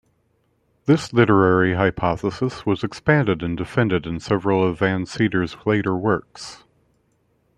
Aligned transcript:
This 0.85 1.13
literary 1.13 1.75
hypothesis 1.75 2.65
was 2.65 2.83
expanded 2.83 3.43
and 3.43 3.55
defended 3.55 4.07
in 4.07 4.19
several 4.19 4.67
of 4.67 4.79
Van 4.79 5.05
Seters' 5.05 5.63
later 5.67 5.95
works. 5.95 6.63